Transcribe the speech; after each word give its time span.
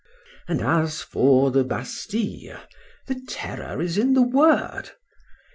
—And 0.47 0.63
as 0.63 1.03
for 1.03 1.51
the 1.51 1.63
Bastile; 1.63 2.59
the 3.05 3.21
terror 3.29 3.79
is 3.79 3.99
in 3.99 4.15
the 4.15 4.23
word. 4.23 4.89